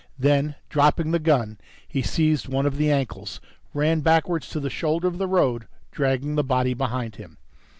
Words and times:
Then, 0.17 0.55
dropping 0.67 1.11
the 1.11 1.19
gun, 1.19 1.59
he 1.87 2.01
seized 2.01 2.47
one 2.47 2.65
of 2.65 2.77
the 2.77 2.89
ankles, 2.89 3.39
ran 3.71 3.99
backwards 4.01 4.49
to 4.49 4.59
the 4.59 4.67
shoulder 4.71 5.07
of 5.07 5.19
the 5.19 5.27
road, 5.27 5.67
dragging 5.91 6.33
the 6.33 6.43
body 6.43 6.73
behind 6.73 7.17
him. 7.17 7.37